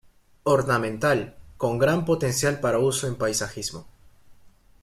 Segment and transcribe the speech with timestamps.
[0.45, 3.85] Ornamental, con gran potencial para uso en paisajismo.